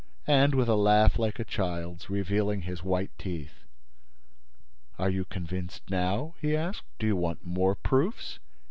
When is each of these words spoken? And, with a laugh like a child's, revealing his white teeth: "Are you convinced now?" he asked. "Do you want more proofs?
And, 0.25 0.55
with 0.55 0.67
a 0.67 0.73
laugh 0.73 1.19
like 1.19 1.37
a 1.37 1.43
child's, 1.43 2.09
revealing 2.09 2.63
his 2.63 2.83
white 2.83 3.11
teeth: 3.19 3.67
"Are 4.97 5.11
you 5.11 5.25
convinced 5.25 5.87
now?" 5.91 6.33
he 6.41 6.55
asked. 6.55 6.81
"Do 6.97 7.05
you 7.05 7.15
want 7.15 7.45
more 7.45 7.75
proofs? 7.75 8.39